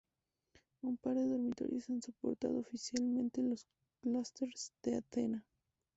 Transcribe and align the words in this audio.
Un 0.81 0.93
par 1.03 1.13
de 1.17 1.25
dormitorios 1.31 1.87
han 1.91 2.01
soportado 2.01 2.57
oficialmente 2.57 3.43
los 3.43 3.67
clusters 4.01 4.71
de 4.81 4.97
Athena. 4.97 5.45